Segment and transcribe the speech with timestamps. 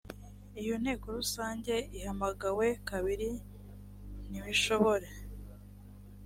[0.59, 3.29] iyo inteko rusange ihamagawe kabiri
[4.29, 5.07] ntishobore